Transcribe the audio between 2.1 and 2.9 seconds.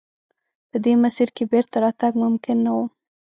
ممکن نه و.